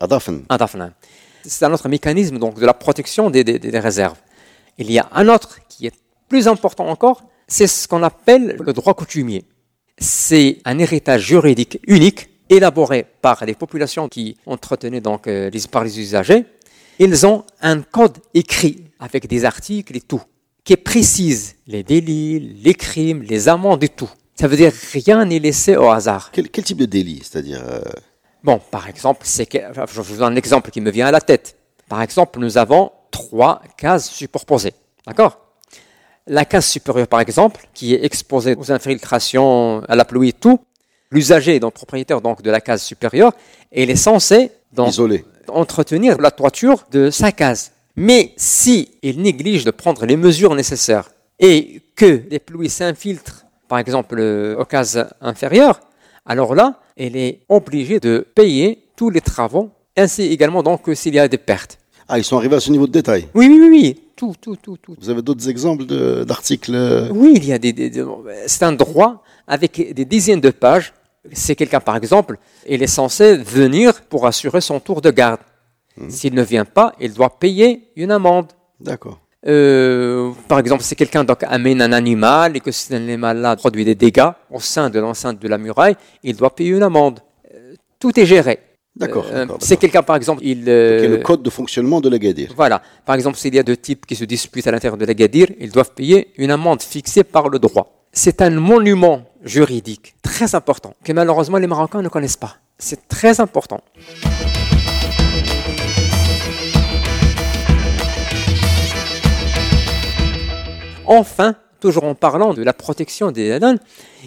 Adafn. 0.00 0.44
Adafn. 0.48 0.92
C'est 1.44 1.64
un 1.64 1.72
autre 1.72 1.88
mécanisme 1.88 2.38
donc, 2.38 2.58
de 2.58 2.66
la 2.66 2.74
protection 2.74 3.30
des, 3.30 3.44
des, 3.44 3.78
réserves. 3.78 4.18
Il 4.78 4.90
y 4.90 4.98
a 4.98 5.08
un 5.12 5.28
autre 5.28 5.58
qui 5.68 5.86
est 5.86 5.94
plus 6.28 6.48
important 6.48 6.86
encore, 6.86 7.22
c'est 7.46 7.66
ce 7.66 7.86
qu'on 7.86 8.02
appelle 8.02 8.56
le 8.60 8.72
droit 8.72 8.94
coutumier. 8.94 9.44
C'est 9.98 10.58
un 10.64 10.78
héritage 10.78 11.22
juridique 11.22 11.78
unique 11.86 12.30
élaboré 12.48 13.06
par 13.20 13.44
les 13.44 13.54
populations 13.54 14.08
qui 14.08 14.36
entretenaient 14.46 15.00
donc 15.00 15.26
euh, 15.26 15.50
les, 15.50 15.60
par 15.70 15.84
les 15.84 16.00
usagers. 16.00 16.46
Ils 16.98 17.26
ont 17.26 17.44
un 17.60 17.82
code 17.82 18.18
écrit 18.32 18.84
avec 18.98 19.26
des 19.26 19.44
articles 19.44 19.96
et 19.96 20.00
tout 20.00 20.22
qui 20.64 20.76
précise 20.76 21.56
les 21.66 21.82
délits, 21.82 22.40
les 22.40 22.74
crimes, 22.74 23.22
les 23.22 23.48
amendes 23.48 23.84
et 23.84 23.88
tout. 23.88 24.10
Ça 24.34 24.48
veut 24.48 24.56
dire 24.56 24.72
rien 24.92 25.24
n'est 25.24 25.38
laissé 25.38 25.76
au 25.76 25.90
hasard. 25.90 26.30
Quel, 26.32 26.48
type 26.48 26.78
de 26.78 26.86
délit 26.86 27.20
C'est-à-dire. 27.22 27.62
Euh, 27.64 27.80
bon, 28.42 28.60
par 28.70 28.88
exemple, 28.88 29.20
c'est 29.24 29.46
que, 29.46 29.58
je 29.92 30.00
vous 30.00 30.16
donne 30.16 30.32
un 30.32 30.36
exemple 30.36 30.70
qui 30.70 30.80
me 30.80 30.90
vient 30.90 31.06
à 31.06 31.12
la 31.12 31.20
tête. 31.20 31.56
Par 31.88 32.02
exemple, 32.02 32.40
nous 32.40 32.58
avons 32.58 32.90
trois 33.10 33.62
cases 33.76 34.10
superposées. 34.10 34.74
D'accord? 35.06 35.38
La 36.26 36.46
case 36.46 36.66
supérieure, 36.66 37.06
par 37.06 37.20
exemple, 37.20 37.68
qui 37.74 37.94
est 37.94 38.02
exposée 38.04 38.56
aux 38.56 38.72
infiltrations, 38.72 39.82
à 39.86 39.94
la 39.94 40.06
pluie 40.06 40.30
et 40.30 40.32
tout, 40.32 40.58
l'usager, 41.10 41.60
donc 41.60 41.74
propriétaire 41.74 42.22
donc, 42.22 42.40
de 42.40 42.50
la 42.50 42.62
case 42.62 42.82
supérieure, 42.82 43.32
il 43.70 43.90
est 43.90 43.96
censé 43.96 44.50
donc, 44.72 44.94
entretenir 45.48 46.18
la 46.18 46.30
toiture 46.30 46.86
de 46.90 47.10
sa 47.10 47.30
case. 47.30 47.72
Mais 47.96 48.32
si 48.36 48.90
il 49.02 49.20
néglige 49.22 49.64
de 49.64 49.70
prendre 49.70 50.04
les 50.04 50.16
mesures 50.16 50.54
nécessaires 50.54 51.10
et 51.38 51.80
que 51.94 52.22
les 52.28 52.38
pluies 52.38 52.70
s'infiltrent, 52.70 53.44
par 53.68 53.78
exemple 53.78 54.16
euh, 54.18 54.56
aux 54.58 54.64
cases 54.64 54.98
inférieures, 55.20 55.80
alors 56.26 56.54
là, 56.54 56.80
il 56.96 57.16
est 57.16 57.40
obligé 57.48 58.00
de 58.00 58.26
payer 58.34 58.78
tous 58.96 59.10
les 59.10 59.20
travaux, 59.20 59.70
ainsi 59.96 60.22
également 60.22 60.62
donc 60.62 60.82
s'il 60.94 61.14
y 61.14 61.18
a 61.18 61.28
des 61.28 61.38
pertes. 61.38 61.78
Ah, 62.08 62.18
ils 62.18 62.24
sont 62.24 62.36
arrivés 62.36 62.56
à 62.56 62.60
ce 62.60 62.70
niveau 62.70 62.86
de 62.86 62.92
détail 62.92 63.28
Oui, 63.34 63.48
oui, 63.48 63.68
oui, 63.70 64.00
tout, 64.16 64.34
tout, 64.40 64.56
tout, 64.56 64.76
tout. 64.76 64.94
Vous 65.00 65.08
avez 65.10 65.22
d'autres 65.22 65.48
exemples 65.48 65.84
d'articles 66.24 66.74
euh? 66.74 67.08
Oui, 67.10 67.34
il 67.36 67.44
y 67.46 67.52
a 67.52 67.58
des, 67.58 67.92
c'est 68.46 68.62
un 68.64 68.72
droit 68.72 69.22
avec 69.46 69.94
des 69.94 70.04
dizaines 70.04 70.40
de 70.40 70.50
pages. 70.50 70.92
C'est 71.32 71.56
quelqu'un, 71.56 71.80
par 71.80 71.96
exemple, 71.96 72.38
il 72.68 72.82
est 72.82 72.86
censé 72.86 73.36
venir 73.38 74.02
pour 74.02 74.26
assurer 74.26 74.60
son 74.60 74.80
tour 74.80 75.00
de 75.00 75.10
garde. 75.10 75.40
Hmm. 75.96 76.10
S'il 76.10 76.34
ne 76.34 76.42
vient 76.42 76.64
pas, 76.64 76.92
il 77.00 77.12
doit 77.12 77.38
payer 77.38 77.90
une 77.96 78.10
amende. 78.10 78.52
D'accord. 78.80 79.20
Euh, 79.46 80.32
par 80.48 80.58
exemple, 80.58 80.82
si 80.82 80.96
quelqu'un 80.96 81.24
amène 81.42 81.82
un 81.82 81.92
animal 81.92 82.56
et 82.56 82.60
que 82.60 82.70
cet 82.72 82.92
animal-là 82.92 83.56
produit 83.56 83.84
des 83.84 83.94
dégâts 83.94 84.30
au 84.50 84.60
sein 84.60 84.88
de 84.90 84.98
l'enceinte 84.98 85.38
de 85.38 85.48
la 85.48 85.58
muraille, 85.58 85.96
il 86.22 86.36
doit 86.36 86.54
payer 86.54 86.70
une 86.70 86.82
amende. 86.82 87.20
Euh, 87.54 87.74
tout 87.98 88.18
est 88.18 88.26
géré. 88.26 88.58
D'accord. 88.96 89.26
Euh, 89.32 89.46
c'est 89.58 89.76
quelqu'un, 89.76 90.02
par 90.02 90.16
exemple, 90.16 90.40
il. 90.44 90.68
Est 90.68 91.08
le 91.08 91.18
euh, 91.18 91.22
code 91.22 91.42
de 91.42 91.50
fonctionnement 91.50 92.00
de 92.00 92.08
l'Agadir. 92.08 92.52
Voilà. 92.56 92.80
Par 93.04 93.16
exemple, 93.16 93.36
s'il 93.36 93.54
y 93.54 93.58
a 93.58 93.64
deux 93.64 93.76
types 93.76 94.06
qui 94.06 94.14
se 94.14 94.24
disputent 94.24 94.66
à 94.68 94.70
l'intérieur 94.70 94.96
de 94.96 95.04
l'Agadir, 95.04 95.48
ils 95.58 95.72
doivent 95.72 95.92
payer 95.92 96.28
une 96.36 96.52
amende 96.52 96.80
fixée 96.80 97.24
par 97.24 97.48
le 97.48 97.58
droit. 97.58 98.06
C'est 98.12 98.40
un 98.40 98.50
monument 98.50 99.24
juridique 99.42 100.14
très 100.22 100.54
important 100.54 100.94
que 101.02 101.12
malheureusement 101.12 101.58
les 101.58 101.66
Marocains 101.66 102.02
ne 102.02 102.08
connaissent 102.08 102.36
pas. 102.36 102.56
C'est 102.78 103.08
très 103.08 103.40
important. 103.40 103.80
Enfin, 111.06 111.56
toujours 111.80 112.04
en 112.04 112.14
parlant 112.14 112.54
de 112.54 112.62
la 112.62 112.72
protection 112.72 113.30
des 113.30 113.52
Hanan, 113.52 113.78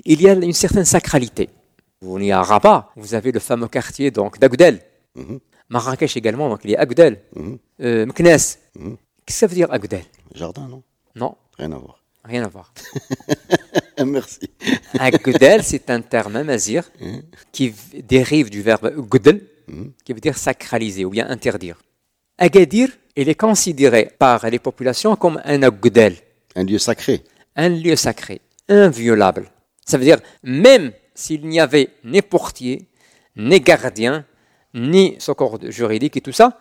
il 0.05 0.21
y 0.21 0.29
a 0.29 0.33
une 0.33 0.53
certaine 0.53 0.85
sacralité. 0.85 1.49
Vous 2.01 2.19
y 2.19 2.31
à 2.31 2.41
Rabat, 2.43 2.89
vous 2.95 3.13
avez 3.15 3.31
le 3.31 3.39
fameux 3.39 3.67
quartier 3.67 4.11
donc 4.11 4.39
d'Agdel. 4.39 4.81
Mhm. 5.15 5.39
Marrakech 5.69 6.15
également, 6.15 6.49
donc 6.49 6.61
il 6.63 6.71
y 6.71 6.75
a 6.75 6.81
Agdel. 6.81 7.21
Mhm. 7.35 7.57
Euh, 7.81 8.05
Meknes. 8.05 8.37
Mhm. 8.75 8.97
Qu'est-ce 9.25 9.25
que 9.25 9.33
ça 9.33 9.47
veut 9.47 9.55
dire 9.55 9.71
Agdel 9.71 10.03
Jardin, 10.33 10.67
non? 10.67 10.83
Non, 11.15 11.35
Rien 11.57 11.71
à 11.71 11.77
voir. 11.77 12.03
rien 12.23 12.43
à 12.43 12.47
voir. 12.47 12.71
Merci. 14.05 14.39
Agdel, 14.99 15.63
c'est 15.63 15.89
un 15.89 16.01
terme 16.01 16.35
amazir 16.35 16.89
qui 17.51 17.69
v- 17.69 18.03
dérive 18.03 18.49
du 18.51 18.61
verbe 18.61 18.93
gdel, 19.11 19.41
qui 20.05 20.13
veut 20.13 20.19
dire 20.19 20.37
sacraliser 20.37 21.03
ou 21.05 21.09
bien 21.09 21.27
interdire. 21.29 21.77
Agadir, 22.37 22.89
il 23.15 23.27
est 23.27 23.35
considéré 23.35 24.11
par 24.19 24.47
les 24.47 24.59
populations 24.59 25.15
comme 25.15 25.41
un 25.43 25.63
agdel, 25.63 26.15
Un 26.57 26.63
lieu 26.63 26.79
sacré. 26.79 27.23
un 27.55 27.69
lieu 27.69 27.95
sacré, 27.95 28.41
inviolable. 28.67 29.51
Ça 29.85 29.97
veut 29.97 30.03
dire, 30.03 30.19
même 30.43 30.91
s'il 31.13 31.47
n'y 31.47 31.59
avait 31.59 31.89
ni 32.03 32.21
portier, 32.21 32.87
ni 33.35 33.59
gardien, 33.61 34.25
ni 34.73 35.15
secours 35.19 35.59
juridique 35.69 36.17
et 36.17 36.21
tout 36.21 36.31
ça, 36.31 36.59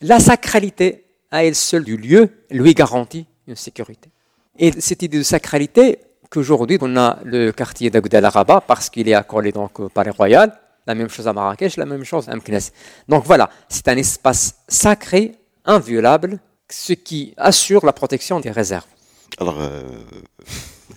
la 0.00 0.18
sacralité 0.18 1.04
à 1.30 1.44
elle 1.44 1.54
seule 1.54 1.84
du 1.84 1.96
lieu 1.96 2.30
lui 2.50 2.74
garantit 2.74 3.26
une 3.46 3.54
sécurité. 3.54 4.10
Et 4.58 4.72
cette 4.72 5.02
idée 5.02 5.18
de 5.18 5.22
sacralité, 5.22 5.98
qu'aujourd'hui 6.28 6.78
on 6.80 6.96
a 6.96 7.18
le 7.24 7.52
quartier 7.52 7.90
d'Agdel 7.90 8.26
Rabat 8.26 8.62
parce 8.66 8.90
qu'il 8.90 9.08
est 9.08 9.14
accolé 9.14 9.52
donc 9.52 9.78
au 9.78 9.88
palais 9.88 10.10
royal, 10.10 10.52
la 10.86 10.96
même 10.96 11.08
chose 11.08 11.28
à 11.28 11.32
Marrakech, 11.32 11.76
la 11.76 11.86
même 11.86 12.04
chose 12.04 12.28
à 12.28 12.34
Meknès. 12.34 12.72
Donc 13.08 13.24
voilà, 13.24 13.50
c'est 13.68 13.86
un 13.86 13.96
espace 13.96 14.56
sacré, 14.66 15.36
inviolable, 15.64 16.40
ce 16.68 16.92
qui 16.92 17.34
assure 17.36 17.86
la 17.86 17.92
protection 17.92 18.40
des 18.40 18.50
réserves. 18.50 18.91
Alors, 19.42 19.60
euh, 19.60 19.82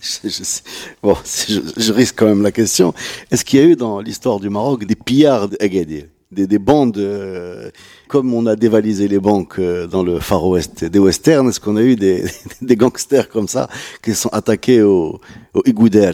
je, 0.00 0.60
bon, 1.02 1.16
je, 1.48 1.60
je 1.76 1.92
risque 1.92 2.14
quand 2.16 2.26
même 2.26 2.42
la 2.44 2.52
question. 2.52 2.94
Est-ce 3.32 3.44
qu'il 3.44 3.58
y 3.58 3.62
a 3.62 3.66
eu 3.66 3.74
dans 3.74 3.98
l'histoire 4.00 4.38
du 4.38 4.48
Maroc 4.48 4.84
des 4.84 4.94
pillards 4.94 5.48
d'Agadir 5.48 6.04
des, 6.30 6.46
des 6.46 6.58
bandes, 6.60 6.98
euh, 6.98 7.70
comme 8.06 8.32
on 8.32 8.46
a 8.46 8.54
dévalisé 8.54 9.08
les 9.08 9.18
banques 9.18 9.58
euh, 9.58 9.88
dans 9.88 10.04
le 10.04 10.20
Far 10.20 10.46
West 10.46 10.84
des 10.84 10.98
westerns, 11.00 11.48
est-ce 11.48 11.58
qu'on 11.58 11.76
a 11.76 11.82
eu 11.82 11.96
des, 11.96 12.24
des 12.60 12.76
gangsters 12.76 13.28
comme 13.28 13.48
ça 13.48 13.68
qui 14.00 14.14
sont 14.14 14.28
attaqués 14.28 14.82
au, 14.82 15.20
au 15.52 15.62
Igouder, 15.64 16.12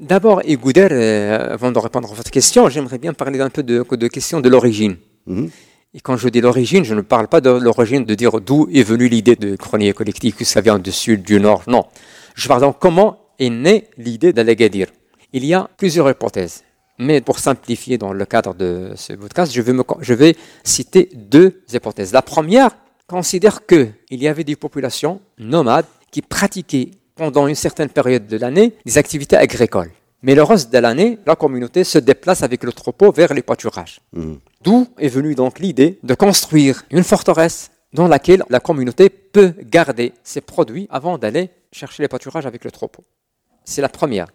D'abord, 0.00 0.40
Igouder, 0.46 0.88
avant 1.56 1.72
de 1.72 1.78
répondre 1.78 2.10
à 2.10 2.14
votre 2.14 2.30
question, 2.30 2.70
j'aimerais 2.70 2.98
bien 2.98 3.12
parler 3.12 3.40
un 3.40 3.50
peu 3.50 3.62
de, 3.62 3.84
de 3.90 4.08
question 4.08 4.40
de 4.40 4.48
l'origine. 4.48 4.96
Mhm. 5.26 5.50
Et 5.96 6.00
quand 6.00 6.16
je 6.16 6.28
dis 6.28 6.40
l'origine, 6.40 6.84
je 6.84 6.94
ne 6.94 7.02
parle 7.02 7.28
pas 7.28 7.40
de 7.40 7.50
l'origine 7.50 8.04
de 8.04 8.14
dire 8.14 8.40
d'où 8.40 8.68
est 8.72 8.82
venue 8.82 9.08
l'idée 9.08 9.36
de 9.36 9.54
chronique 9.54 9.94
collective, 9.94 10.34
que 10.34 10.44
ça 10.44 10.60
vient 10.60 10.78
du 10.78 10.90
sud, 10.90 11.22
du 11.22 11.38
nord. 11.40 11.62
Non. 11.68 11.84
Je 12.34 12.48
parle 12.48 12.62
donc 12.62 12.78
comment 12.80 13.18
est 13.38 13.50
née 13.50 13.84
l'idée 13.96 14.32
d'Al-Agadir. 14.32 14.88
Il 15.32 15.44
y 15.44 15.54
a 15.54 15.68
plusieurs 15.76 16.10
hypothèses. 16.10 16.64
Mais 16.98 17.20
pour 17.20 17.38
simplifier 17.38 17.96
dans 17.98 18.12
le 18.12 18.24
cadre 18.24 18.54
de 18.54 18.92
ce 18.96 19.12
podcast, 19.14 19.52
je 19.52 19.60
vais, 19.60 19.72
me- 19.72 19.82
je 20.00 20.14
vais 20.14 20.36
citer 20.64 21.10
deux 21.14 21.62
hypothèses. 21.72 22.12
La 22.12 22.22
première 22.22 22.70
considère 23.06 23.66
qu'il 23.66 23.92
y 24.10 24.28
avait 24.28 24.44
des 24.44 24.56
populations 24.56 25.20
nomades 25.38 25.86
qui 26.10 26.22
pratiquaient 26.22 26.90
pendant 27.16 27.46
une 27.46 27.54
certaine 27.56 27.88
période 27.88 28.26
de 28.26 28.36
l'année 28.36 28.74
des 28.84 28.98
activités 28.98 29.36
agricoles. 29.36 29.90
Mais 30.26 30.34
le 30.34 30.42
reste 30.42 30.72
de 30.72 30.78
l'année, 30.78 31.18
la 31.26 31.36
communauté 31.36 31.84
se 31.84 31.98
déplace 31.98 32.42
avec 32.42 32.64
le 32.64 32.72
troupeau 32.72 33.12
vers 33.12 33.34
les 33.34 33.42
pâturages. 33.42 34.00
Mhm. 34.14 34.38
D'où 34.62 34.88
est 34.98 35.08
venue 35.08 35.34
donc 35.34 35.58
l'idée 35.58 35.98
de 36.02 36.14
construire 36.14 36.82
une 36.90 37.04
forteresse 37.04 37.70
dans 37.92 38.08
laquelle 38.08 38.42
la 38.48 38.58
communauté 38.58 39.10
peut 39.10 39.52
garder 39.76 40.14
ses 40.22 40.40
produits 40.40 40.86
avant 40.88 41.18
d'aller 41.18 41.50
chercher 41.72 42.02
les 42.02 42.08
pâturages 42.08 42.46
avec 42.46 42.64
le 42.64 42.70
troupeau. 42.70 43.04
C'est 43.66 43.82
la 43.82 43.90
première. 43.90 44.28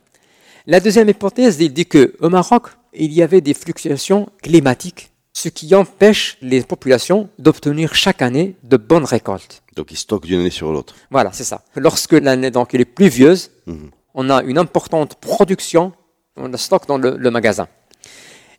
La 0.68 0.80
deuxième 0.80 1.10
hypothèse, 1.10 1.58
il 1.60 1.74
dit 1.74 1.88
qu'au 1.88 2.30
Maroc, 2.30 2.68
il 2.94 3.12
y 3.12 3.24
avait 3.24 3.42
des 3.42 3.56
fluctuations 3.56 4.30
climatiques, 4.44 5.10
ce 5.34 5.50
qui 5.50 5.74
empêche 5.74 6.38
les 6.44 6.62
populations 6.62 7.30
d'obtenir 7.40 7.96
chaque 7.96 8.22
année 8.22 8.56
de 8.64 8.78
bonnes 8.78 9.06
récoltes. 9.06 9.64
Donc 9.76 9.92
ils 9.92 9.98
stockent 9.98 10.26
d'une 10.28 10.42
année 10.42 10.50
sur 10.52 10.72
l'autre. 10.72 10.94
Voilà, 11.10 11.32
c'est 11.34 11.44
ça. 11.44 11.64
Lorsque 11.76 12.12
l'année 12.14 12.52
donc 12.52 12.76
elle 12.76 12.82
est 12.82 12.86
pluvieuse, 12.86 13.50
Mhm. 13.66 13.90
On 14.14 14.30
a 14.30 14.42
une 14.44 14.58
importante 14.58 15.16
production, 15.16 15.94
on 16.36 16.52
a 16.54 16.58
stock 16.58 16.88
dans 16.88 16.98
le, 16.98 17.18
le 17.18 17.32
magasin. 17.32 17.68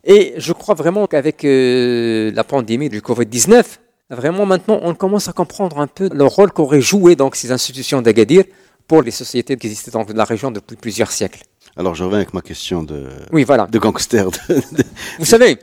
Et 0.03 0.33
je 0.37 0.53
crois 0.53 0.75
vraiment 0.75 1.05
qu'avec 1.07 1.45
euh, 1.45 2.31
la 2.33 2.43
pandémie 2.43 2.89
du 2.89 3.01
Covid-19, 3.01 3.63
vraiment 4.09 4.45
maintenant 4.45 4.79
on 4.81 4.95
commence 4.95 5.27
à 5.29 5.33
comprendre 5.33 5.79
un 5.79 5.87
peu 5.87 6.09
le 6.11 6.23
rôle 6.25 6.51
qu'auraient 6.51 6.81
joué 6.81 7.15
donc 7.15 7.35
ces 7.35 7.51
institutions 7.51 8.01
d'Agadir 8.01 8.43
pour 8.87 9.03
les 9.03 9.11
sociétés 9.11 9.55
qui 9.57 9.67
existaient 9.67 9.91
dans 9.91 10.05
la 10.13 10.25
région 10.25 10.49
depuis 10.51 10.75
plusieurs 10.75 11.11
siècles. 11.11 11.43
Alors 11.77 11.93
je 11.95 12.03
reviens 12.03 12.17
avec 12.17 12.33
ma 12.33 12.41
question 12.41 12.81
de, 12.83 13.07
Oui, 13.31 13.43
voilà. 13.43 13.67
de 13.67 13.77
gangster. 13.79 14.25
de- 14.31 14.55
de- 14.55 14.83
Vous 15.19 15.25
savez, 15.25 15.57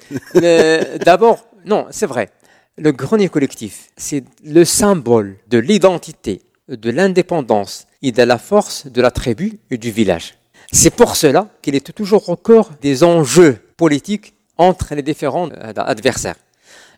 d'abord, 1.04 1.45
non, 1.64 1.87
c'est 1.90 2.07
vrai. 2.07 2.30
Le 2.78 2.92
grenier 2.92 3.28
collectif, 3.28 3.88
c'est 3.97 4.23
le 4.45 4.64
symbole 4.64 5.37
de 5.49 5.59
l'identité, 5.59 6.42
de 6.68 6.90
l'indépendance 6.90 7.88
et 8.02 8.12
de 8.12 8.23
la 8.23 8.38
force 8.38 8.87
de 8.87 9.00
la 9.02 9.11
tribu 9.11 9.59
et 9.71 9.78
du 9.78 9.90
village. 9.90 10.35
C'est 10.73 10.90
pour 10.95 11.17
cela 11.17 11.49
qu'il 11.62 11.75
est 11.75 11.93
toujours 11.95 12.28
au 12.28 12.37
cœur 12.37 12.71
des 12.81 13.02
enjeux 13.05 13.59
politiques 13.76 14.35
entre 14.57 14.95
les 14.95 15.02
différents 15.02 15.49
euh, 15.50 15.73
adversaires. 15.76 16.37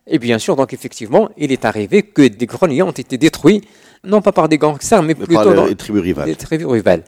Et 0.07 0.19
bien 0.19 0.39
sûr, 0.39 0.57
donc 0.57 0.73
effectivement, 0.73 1.29
il 1.37 1.53
est 1.53 1.65
arrivé 1.65 2.03
que 2.03 2.27
des 2.27 2.47
greniers 2.47 2.83
ont 2.83 2.91
été 2.91 3.17
détruits, 3.19 3.63
non 4.03 4.23
pas 4.23 4.33
par 4.33 4.49
des 4.49 4.59
gangsters, 4.59 5.03
mais 5.03 5.15
de 5.15 5.25
plutôt 5.25 5.35
par 5.45 5.55
dans- 5.55 5.67
les 5.67 5.77
tribus 5.77 6.03
rivales. 6.03 6.27
des 6.27 6.37
tribus 6.37 6.67
rivales. 6.67 7.05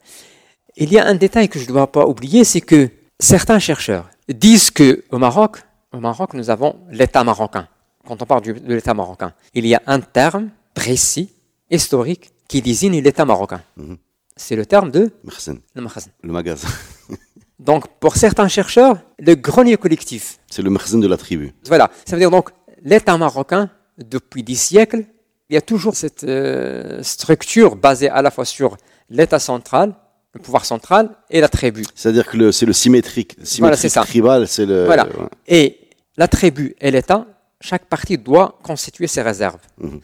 Il 0.76 0.92
y 0.92 0.98
a 0.98 1.06
un 1.06 1.14
détail 1.14 1.48
que 1.48 1.58
je 1.58 1.64
ne 1.64 1.68
dois 1.68 1.90
pas 1.90 2.06
oublier, 2.06 2.44
c'est 2.44 2.60
que 2.60 2.90
certains 3.18 3.58
chercheurs 3.58 4.08
disent 4.28 4.70
que 4.70 5.04
au 5.10 5.18
Maroc, 5.18 5.58
au 5.92 5.98
Maroc, 6.00 6.34
nous 6.34 6.48
avons 6.50 6.76
l'État 6.90 7.24
marocain. 7.24 7.66
Quand 8.06 8.20
on 8.22 8.26
parle 8.26 8.42
de 8.42 8.74
l'État 8.74 8.94
marocain, 8.94 9.32
il 9.54 9.66
y 9.66 9.74
a 9.74 9.82
un 9.86 10.00
terme 10.00 10.50
précis, 10.74 11.30
historique, 11.70 12.30
qui 12.48 12.60
désigne 12.62 13.00
l'État 13.00 13.24
marocain. 13.24 13.62
Mhm. 13.76 13.96
C'est 14.36 14.56
le 14.56 14.64
terme 14.66 14.90
de 14.90 15.10
le 15.24 16.32
magasin. 16.32 16.68
Donc, 17.58 17.86
pour 18.00 18.16
certains 18.16 18.48
chercheurs, 18.48 18.96
le 19.18 19.34
grenier 19.34 19.76
collectif, 19.76 20.38
C'est 20.50 20.62
le 20.62 20.70
magasin 20.70 20.98
de 20.98 21.06
la 21.06 21.16
tribu. 21.16 21.52
voilà, 21.66 21.90
ça 22.04 22.16
veut 22.16 22.20
dire 22.20 22.30
donc 22.30 22.50
l'État 22.82 23.16
marocain, 23.16 23.70
depuis 23.98 24.42
des 24.42 24.56
siècles, 24.56 25.04
il 25.48 25.54
y 25.54 25.56
a 25.56 25.60
toujours 25.60 25.94
cette 25.94 26.24
euh, 26.24 27.00
structure 27.02 27.76
basée 27.76 28.08
à 28.08 28.20
la 28.22 28.30
fois 28.32 28.44
sur 28.44 28.76
l'État 29.10 29.38
central, 29.38 29.94
le 30.34 30.40
pouvoir 30.40 30.64
central 30.64 31.10
et 31.30 31.40
la 31.40 31.48
tribu. 31.48 31.84
C'est-à-dire 31.94 32.26
que 32.26 32.50
c'est 32.50 32.66
le 32.66 32.72
symétrique. 32.72 33.36
Voilà, 33.58 33.76
symétrique 33.76 33.90
ça. 33.92 34.02
tribal, 34.02 34.48
c'est 34.48 34.66
le. 34.66 34.86
Voilà. 34.86 35.06
ouais. 35.06 35.28
Et 35.46 35.78
la 36.16 36.26
tribu 36.26 36.74
et 36.80 36.90
l'État, 36.90 37.26
chaque 37.60 37.84
partie 37.84 38.18
doit 38.18 38.58
constituer 38.62 39.06
ses 39.06 39.22
réserves. 39.22 39.60
Mhm. 39.78 40.00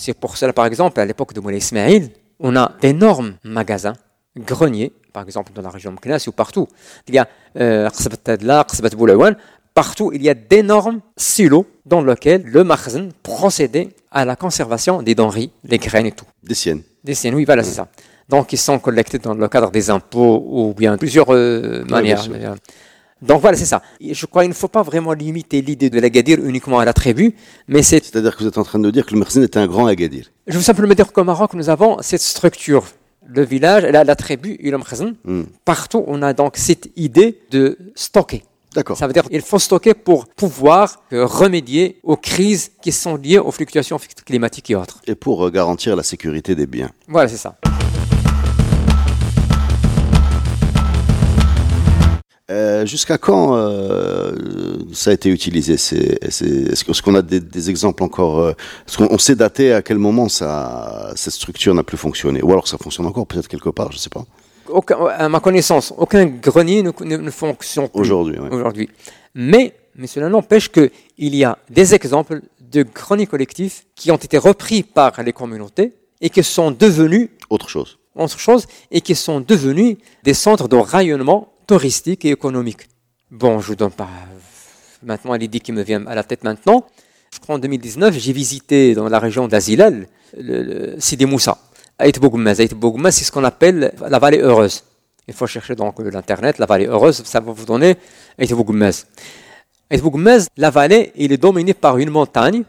C'est 0.00 0.14
pour 0.14 0.36
cela, 0.36 0.52
par 0.52 0.64
exemple, 0.64 1.00
à 1.00 1.04
l'époque 1.04 1.32
de 1.32 1.40
Moulay 1.40 1.58
Ismail, 1.58 2.10
on 2.38 2.54
a 2.54 2.70
d'énormes 2.80 3.34
magasins, 3.42 3.94
greniers, 4.36 4.92
par 5.12 5.24
exemple 5.24 5.52
dans 5.52 5.60
la 5.60 5.70
région 5.70 5.92
de 5.92 6.28
ou 6.28 6.32
partout. 6.32 6.68
Il 7.08 7.16
y 7.16 7.18
a 7.18 7.26
euh, 7.58 7.90
Qasbat 7.90 8.16
Tadla, 8.18 8.64
Boulaouane, 8.96 9.36
partout 9.74 10.12
il 10.14 10.22
y 10.22 10.28
a 10.30 10.34
d'énormes 10.34 11.00
silos 11.16 11.66
dans 11.84 12.00
lesquels 12.00 12.44
le 12.44 12.62
magasin 12.62 13.08
procédait 13.24 13.88
à 14.12 14.24
la 14.24 14.36
conservation 14.36 15.02
des 15.02 15.16
denrées, 15.16 15.50
les 15.64 15.78
graines 15.78 16.06
et 16.06 16.12
tout. 16.12 16.26
Des 16.44 16.54
siennes. 16.54 16.82
Des 17.02 17.14
siennes, 17.14 17.34
oui, 17.34 17.44
voilà, 17.44 17.64
c'est 17.64 17.74
ça. 17.74 17.88
Donc, 18.28 18.52
ils 18.52 18.58
sont 18.58 18.78
collectés 18.78 19.18
dans 19.18 19.34
le 19.34 19.48
cadre 19.48 19.72
des 19.72 19.90
impôts 19.90 20.44
ou 20.48 20.74
bien 20.74 20.96
plusieurs 20.96 21.34
euh, 21.34 21.84
manières. 21.86 22.28
bien 22.28 22.54
Donc, 23.22 23.40
voilà, 23.40 23.56
c'est 23.56 23.64
ça. 23.64 23.82
Je 24.00 24.26
crois 24.26 24.42
qu'il 24.42 24.50
ne 24.50 24.54
faut 24.54 24.68
pas 24.68 24.82
vraiment 24.82 25.12
limiter 25.12 25.60
l'idée 25.60 25.90
de 25.90 25.98
l'Agadir 26.00 26.38
uniquement 26.44 26.78
à 26.78 26.84
la 26.84 26.92
tribu, 26.92 27.34
mais 27.66 27.82
c'est. 27.82 28.04
C'est-à-dire 28.04 28.36
que 28.36 28.42
vous 28.42 28.48
êtes 28.48 28.58
en 28.58 28.64
train 28.64 28.78
de 28.78 28.90
dire 28.90 29.06
que 29.06 29.12
le 29.12 29.18
magasin 29.18 29.42
est 29.42 29.56
un 29.56 29.66
grand 29.66 29.86
Agadir. 29.86 30.30
Je 30.46 30.56
veux 30.56 30.62
simplement 30.62 30.94
dire 30.94 31.12
qu'au 31.12 31.24
Maroc, 31.24 31.54
nous 31.54 31.68
avons 31.68 31.98
cette 32.00 32.22
structure. 32.22 32.84
Le 33.30 33.44
village, 33.44 33.82
la, 33.84 34.04
la 34.04 34.16
tribu 34.16 34.56
et 34.60 34.70
le. 34.70 34.78
Hmm. 35.24 35.44
Partout, 35.64 36.02
on 36.06 36.22
a 36.22 36.32
donc 36.32 36.56
cette 36.56 36.88
idée 36.96 37.38
de 37.50 37.76
stocker. 37.94 38.42
D'accord. 38.74 38.96
Ça 38.96 39.06
veut 39.06 39.12
dire 39.12 39.24
qu'il 39.24 39.42
faut 39.42 39.58
stocker 39.58 39.94
pour 39.94 40.26
pouvoir 40.26 41.02
euh, 41.12 41.26
remédier 41.26 41.98
aux 42.02 42.16
crises 42.16 42.70
qui 42.82 42.92
sont 42.92 43.16
liées 43.16 43.38
aux 43.38 43.50
fluctuations 43.50 43.98
climatiques 44.24 44.70
et 44.70 44.76
autres. 44.76 45.00
Et 45.06 45.14
pour 45.14 45.46
euh, 45.46 45.50
garantir 45.50 45.96
la 45.96 46.02
sécurité 46.02 46.54
des 46.54 46.66
biens. 46.66 46.90
Voilà, 47.08 47.28
c'est 47.28 47.36
ça. 47.36 47.56
Euh, 52.50 52.86
jusqu'à 52.86 53.18
quand 53.18 53.56
euh, 53.56 54.34
ça 54.94 55.10
a 55.10 55.12
été 55.12 55.28
utilisé 55.28 55.74
Est-ce 55.74 57.02
qu'on 57.02 57.14
a 57.14 57.20
des, 57.20 57.68
exemples 57.68 58.02
encore 58.02 58.50
Est-ce 58.50 58.96
qu'on 58.96 59.18
sait 59.18 59.34
dater 59.34 59.74
à 59.74 59.82
quel 59.82 59.98
moment 59.98 60.30
ça, 60.30 61.12
cette 61.14 61.34
structure 61.34 61.74
n'a 61.74 61.82
plus 61.82 61.98
fonctionné? 61.98 62.42
Ou 62.42 62.50
alors 62.52 62.66
ça 62.66 62.78
fonctionne 62.78 63.06
encore 63.06 63.26
peut-être 63.26 63.48
quelque 63.48 63.68
part, 63.68 63.92
je 63.92 63.96
ne 63.96 64.00
sais 64.00 64.10
pas. 64.10 64.24
à 65.18 65.28
ma 65.28 65.40
connaissance, 65.40 65.92
aucun 65.98 66.24
grenier 66.24 66.82
ne, 66.82 66.90
ne, 67.04 67.30
fonctionne 67.30 67.88
aujourd'hui. 67.92 68.38
Aujourd'hui, 68.50 68.88
mais, 69.34 69.74
mais 69.94 70.06
cela 70.06 70.30
n'empêche 70.30 70.70
qu'il 70.70 70.90
y 71.18 71.44
a 71.44 71.58
des 71.68 71.94
exemples 71.94 72.40
de 72.70 72.82
greniers 72.82 73.26
collectifs 73.26 73.84
qui 73.94 74.10
ont 74.10 74.16
été 74.16 74.38
repris 74.38 74.82
par 74.82 75.22
les 75.22 75.32
communautés 75.32 75.92
et 76.20 76.30
qui 76.30 76.42
sont 76.42 76.70
devenus 76.70 77.30
autre 77.50 77.68
chose. 77.68 77.98
Autre 78.14 78.38
chose 78.38 78.66
et 78.90 79.00
qui 79.00 79.14
sont 79.14 79.40
devenus 79.40 79.96
des 80.24 80.34
centres 80.34 80.66
de 80.68 80.76
rayonnement 80.76 81.52
touristique 81.68 82.24
et 82.24 82.30
économique. 82.30 82.88
Bon, 83.30 83.60
je 83.60 83.72
ne 83.72 83.76
donne 83.76 83.92
pas 83.92 84.08
maintenant 85.02 85.34
l'idée 85.34 85.60
qui 85.60 85.70
me 85.70 85.82
vient 85.82 86.04
à 86.06 86.14
la 86.14 86.24
tête 86.24 86.42
maintenant. 86.42 86.86
Je 87.32 87.38
crois 87.38 87.56
en 87.56 87.58
2019, 87.58 88.18
j'ai 88.18 88.32
visité 88.32 88.94
dans 88.94 89.08
la 89.08 89.18
région 89.20 89.46
d'Azilal, 89.46 90.08
le, 90.36 90.62
le 90.62 90.94
Sidi 90.98 91.26
Moussa. 91.26 91.58
Aït 91.98 92.18
Bougoumez, 92.18 92.54
c'est 93.10 93.24
ce 93.24 93.30
qu'on 93.30 93.44
appelle 93.44 93.92
la 94.00 94.18
vallée 94.18 94.38
heureuse. 94.38 94.82
Il 95.28 95.34
faut 95.34 95.46
chercher 95.46 95.74
donc 95.74 95.98
l'internet, 95.98 96.58
la 96.58 96.64
vallée 96.64 96.86
heureuse, 96.86 97.22
ça 97.24 97.40
va 97.40 97.52
vous 97.52 97.66
donner. 97.66 97.96
Aït 98.38 98.50
Bougoumez, 98.54 100.40
la 100.56 100.70
vallée, 100.70 101.12
il 101.16 101.32
est 101.32 101.36
dominée 101.36 101.74
par 101.74 101.98
une 101.98 102.10
montagne. 102.10 102.64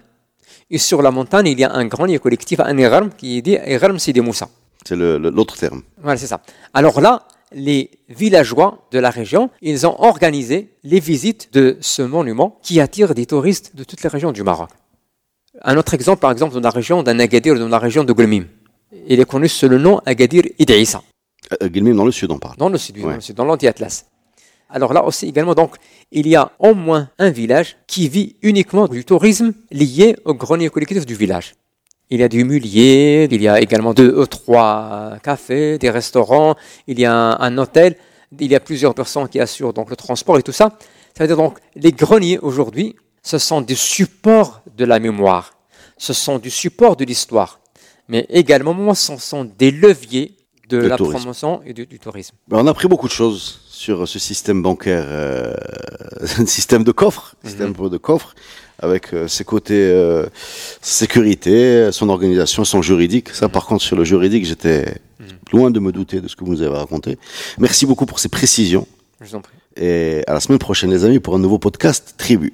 Et 0.70 0.78
sur 0.78 1.02
la 1.02 1.10
montagne, 1.10 1.48
il 1.48 1.60
y 1.60 1.64
a 1.64 1.72
un 1.72 1.86
grand 1.86 2.06
lieu 2.06 2.20
collectif, 2.20 2.60
un 2.60 2.78
Egarm, 2.78 3.12
qui 3.18 3.38
est 3.38 3.42
dit 3.42 3.58
Egarm 3.64 3.98
Sidi 3.98 4.20
Moussa. 4.20 4.50
C'est 4.86 4.96
l'autre 4.98 5.56
terme. 5.58 5.84
Voilà, 6.02 6.18
c'est 6.18 6.28
ça. 6.28 6.42
Alors 6.74 7.00
là, 7.00 7.24
les 7.52 7.92
villageois 8.10 8.88
de 8.92 9.00
la 9.00 9.10
région, 9.10 9.50
ils 9.62 9.88
ont 9.88 10.00
organisé 10.02 10.70
les 10.84 11.00
visites 11.00 11.54
de 11.54 11.78
ce 11.82 12.02
monument 12.02 12.60
qui 12.62 12.80
attire 12.80 13.14
des 13.14 13.26
touristes 13.26 13.76
de 13.76 13.84
toutes 13.84 14.04
les 14.04 14.10
régions 14.10 14.32
du 14.32 14.44
Maroc. 14.44 14.70
Un 15.62 15.78
autre 15.78 15.94
exemple, 15.94 16.22
par 16.22 16.32
exemple, 16.32 16.54
dans 16.54 16.62
la 16.62 16.70
région 16.70 17.04
d'Anagadir, 17.04 17.58
dans 17.58 17.68
la 17.68 17.80
région 17.80 18.04
de 18.04 18.14
Gulmim. 18.14 18.46
Il 19.08 19.20
est 19.20 19.26
connu 19.26 19.48
sous 19.48 19.68
le 19.68 19.78
nom 19.78 20.00
Agadir 20.06 20.44
Idrissa. 20.58 21.02
Euh, 21.62 21.68
Gulmim 21.68 21.96
dans 21.96 22.06
le 22.06 22.12
sud, 22.12 22.32
on 22.32 22.40
parle. 22.40 22.58
Dans 22.58 22.70
le 22.70 22.78
sud, 22.78 22.96
dans 23.36 23.46
l'anti-Atlas. 23.46 24.06
Alors 24.70 24.94
là 24.94 25.04
aussi 25.04 25.28
également, 25.28 25.56
donc, 25.56 25.76
il 26.12 26.28
y 26.28 26.36
a 26.36 26.52
au 26.60 26.76
moins 26.76 27.10
un 27.18 27.32
village 27.32 27.78
qui 27.88 28.08
vit 28.08 28.36
uniquement 28.44 28.88
du 28.88 29.04
tourisme 29.04 29.54
lié 29.72 30.16
au 30.26 30.36
grenier 30.36 30.70
collectif 30.70 31.06
du 31.06 31.16
village. 31.16 31.56
Il 32.12 32.20
y 32.20 32.24
a 32.24 32.28
du 32.28 32.44
mulier, 32.44 33.28
il 33.30 33.42
y 33.42 33.48
a 33.48 33.60
également 33.62 33.94
deux 33.94 34.12
ou 34.18 34.26
trois 34.26 35.18
cafés, 35.22 35.78
des 35.78 35.92
restaurants, 35.92 36.56
il 36.88 37.00
y 37.00 37.06
a 37.06 37.14
un, 37.14 37.58
hôtel, 37.60 37.96
il 38.40 38.52
y 38.52 38.56
a 38.56 38.60
plusieurs 38.60 38.96
personnes 38.96 39.28
qui 39.30 39.40
assurent 39.40 39.74
donc 39.74 39.92
le 39.92 39.96
transport 39.96 40.40
et 40.40 40.44
tout 40.44 40.52
ça. 40.52 40.78
Ça 41.16 41.24
veut 41.24 41.28
dire 41.28 41.38
donc 41.38 41.60
les 41.76 41.92
greniers 41.92 42.40
aujourd'hui, 42.40 42.96
ce 43.22 43.38
sont 43.38 43.62
des 43.62 43.76
supports 43.76 44.62
de 44.76 44.86
la 44.86 45.00
mémoire, 45.00 45.54
ce 45.98 46.14
sont 46.14 46.40
du 46.40 46.50
support 46.50 46.96
de 46.96 47.06
l'histoire, 47.06 47.60
mais 48.08 48.26
également 48.30 48.96
ce 48.96 49.18
sont 49.18 49.44
des 49.46 49.70
leviers 49.70 50.36
de 50.68 50.78
la 50.78 50.98
promotion 50.98 51.62
et 51.64 51.74
du, 51.74 52.00
tourisme. 52.00 52.36
Ben, 52.48 52.58
on 52.60 52.68
a 52.68 52.72
appris 52.72 52.88
beaucoup 52.88 53.08
de 53.08 53.14
choses 53.14 53.62
sur 53.70 54.08
ce 54.08 54.18
système 54.20 54.62
bancaire, 54.64 55.06
euh, 55.08 55.54
un 56.40 56.46
système 56.58 56.84
de 56.84 56.92
coffre, 56.92 57.36
mhm. 57.44 57.50
système 57.50 57.74
de 57.74 57.98
coffre 57.98 58.34
avec 58.80 59.14
euh, 59.14 59.28
ses 59.28 59.44
côtés 59.44 59.90
euh, 59.92 60.26
sécurité, 60.82 61.92
son 61.92 62.10
organisation, 62.10 62.64
son 62.64 62.82
juridique. 62.82 63.30
Ça, 63.30 63.50
par 63.50 63.66
contre, 63.66 63.84
sur 63.84 63.96
le 63.96 64.04
juridique, 64.04 64.46
j'étais 64.46 64.96
loin 65.52 65.72
de 65.72 65.80
me 65.80 65.92
douter 65.92 66.22
de 66.22 66.28
ce 66.28 66.36
que 66.36 66.44
vous 66.44 66.52
nous 66.52 66.62
avez 66.62 66.78
raconté. 66.78 67.18
Merci 67.58 67.86
beaucoup 67.86 68.06
pour 68.06 68.20
ces 68.20 68.30
précisions. 68.30 68.88
Je 69.22 69.28
vous 69.28 69.36
en 69.36 69.42
prie. 69.42 69.54
Et 69.76 70.24
à 70.28 70.34
la 70.34 70.40
semaine 70.40 70.60
prochaine, 70.60 70.90
les 70.90 71.06
amis, 71.06 71.20
pour 71.20 71.36
un 71.36 71.40
nouveau 71.40 71.60
podcast 71.60 72.16
Tribu. 72.18 72.54